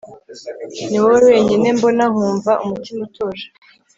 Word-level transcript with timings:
ni 0.89 0.97
wowe 1.03 1.19
wenyine 1.31 1.67
mbona 1.77 2.03
nkumva 2.11 2.51
umutima 2.63 2.99
utuje 3.07 3.45